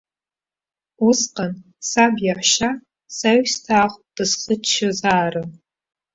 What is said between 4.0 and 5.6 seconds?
дысхыччозаарын.